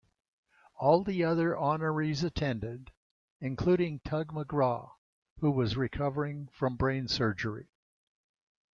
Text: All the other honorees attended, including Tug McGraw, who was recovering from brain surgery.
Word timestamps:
All 0.73 1.03
the 1.03 1.23
other 1.23 1.53
honorees 1.55 2.23
attended, 2.23 2.91
including 3.39 3.99
Tug 3.99 4.31
McGraw, 4.33 4.93
who 5.41 5.51
was 5.51 5.77
recovering 5.77 6.47
from 6.47 6.75
brain 6.75 7.07
surgery. 7.07 7.69